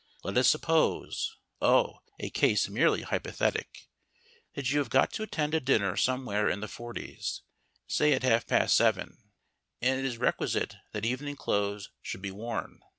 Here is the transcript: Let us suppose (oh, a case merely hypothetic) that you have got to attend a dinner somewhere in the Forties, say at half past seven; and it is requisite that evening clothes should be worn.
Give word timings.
Let 0.23 0.35
us 0.35 0.47
suppose 0.47 1.37
(oh, 1.61 1.99
a 2.19 2.31
case 2.31 2.67
merely 2.67 3.03
hypothetic) 3.03 3.87
that 4.55 4.71
you 4.71 4.79
have 4.79 4.89
got 4.89 5.13
to 5.13 5.21
attend 5.21 5.53
a 5.53 5.59
dinner 5.59 5.95
somewhere 5.95 6.49
in 6.49 6.59
the 6.59 6.67
Forties, 6.67 7.43
say 7.85 8.13
at 8.13 8.23
half 8.23 8.47
past 8.47 8.75
seven; 8.75 9.19
and 9.79 9.99
it 9.99 10.05
is 10.05 10.17
requisite 10.17 10.73
that 10.93 11.05
evening 11.05 11.35
clothes 11.35 11.91
should 12.01 12.23
be 12.23 12.31
worn. 12.31 12.81